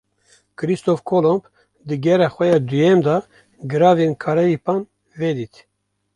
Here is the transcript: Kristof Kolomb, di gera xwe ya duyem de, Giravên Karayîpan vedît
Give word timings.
Kristof 0.59 0.99
Kolomb, 1.09 1.43
di 1.87 1.95
gera 2.03 2.27
xwe 2.35 2.45
ya 2.51 2.59
duyem 2.67 2.99
de, 3.07 3.15
Giravên 3.69 4.13
Karayîpan 4.23 4.79
vedît 5.19 5.55